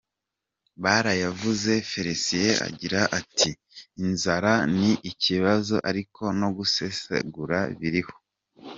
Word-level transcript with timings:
Barayavuze 0.83 1.71
Felicien 1.91 2.57
agira 2.67 3.01
ati 3.19 3.49
“Inzara 4.03 4.53
ni 4.77 4.91
ikibazo 5.11 5.75
ariko 5.89 6.23
no 6.39 6.49
gusesagura 6.57 7.57
biriho. 7.79 8.15